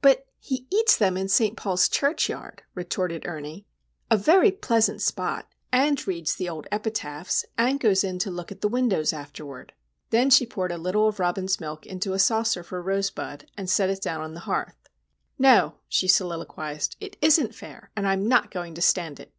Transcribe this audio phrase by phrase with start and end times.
[0.00, 1.54] "But he eats them in St.
[1.54, 3.66] Paul's churchyard," retorted Ernie.
[4.10, 5.48] "A very pleasant spot.
[5.70, 9.74] And reads the old epitaphs, and goes in to look at the windows afterward."
[10.08, 13.90] Then she poured a little of Robin's milk into a saucer for Rosebud, and set
[13.90, 14.88] it down on the hearth.
[15.38, 16.96] "No," she soliloquised.
[16.98, 19.34] "It isn't fair, and I'm not going to stand it."